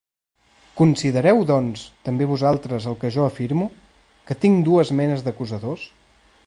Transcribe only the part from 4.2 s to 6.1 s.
que tinc dues menes d'acusadors: